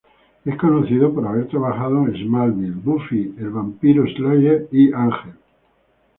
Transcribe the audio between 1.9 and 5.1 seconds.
en "Smallville", "Buffy the Vampire Slayer" y